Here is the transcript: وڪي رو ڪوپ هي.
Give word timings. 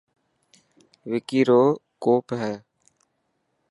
وڪي 1.11 1.41
رو 1.49 1.61
ڪوپ 2.03 2.25
هي. 2.41 2.53